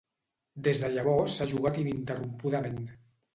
[0.67, 2.83] Des de llavors s'ha jugat ininterrompudament.